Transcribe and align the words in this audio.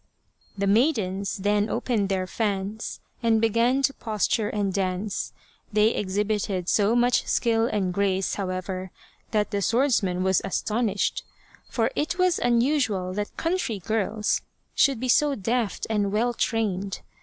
The 0.57 0.65
maidens 0.65 1.37
then 1.37 1.69
opened 1.69 2.09
their 2.09 2.25
fans 2.25 3.01
and 3.21 3.39
began 3.39 3.83
to 3.83 3.93
posture 3.93 4.49
and 4.49 4.73
dance. 4.73 5.31
They 5.71 5.89
exhibited 5.89 6.67
so 6.67 6.95
much 6.95 7.27
skill 7.27 7.67
and 7.67 7.93
grace, 7.93 8.33
however, 8.33 8.89
that 9.29 9.51
the 9.51 9.61
swordsman 9.61 10.23
was 10.23 10.39
as 10.39 10.63
tonished, 10.63 11.21
for 11.69 11.91
it 11.95 12.17
was 12.17 12.39
unusual 12.39 13.13
that 13.13 13.37
country 13.37 13.77
girls 13.77 14.41
should 14.73 14.99
be 14.99 15.07
so 15.07 15.35
deft 15.35 15.85
and 15.87 16.11
well 16.11 16.33
trained. 16.33 17.01